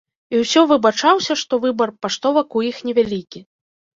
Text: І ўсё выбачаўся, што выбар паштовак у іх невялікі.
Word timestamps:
І 0.35 0.37
ўсё 0.43 0.61
выбачаўся, 0.71 1.33
што 1.41 1.59
выбар 1.65 1.93
паштовак 2.05 2.57
у 2.61 2.63
іх 2.69 2.79
невялікі. 2.87 3.39